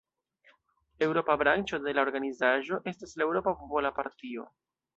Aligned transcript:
Eŭropa 1.07 1.35
branĉo 1.41 1.79
de 1.85 1.93
la 1.99 2.05
organizaĵo 2.07 2.81
estas 2.93 3.15
la 3.21 3.27
Eŭropa 3.29 3.57
Popola 3.61 3.93
Partio. 4.01 4.49